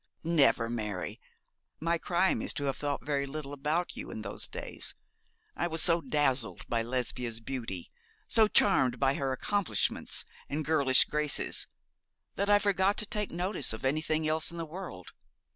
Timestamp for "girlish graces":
10.65-11.67